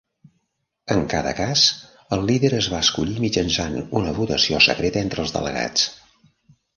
[0.93, 1.65] En cada cas,
[2.17, 5.85] el líder es va escollir mitjançant una votació secreta entre els delegats.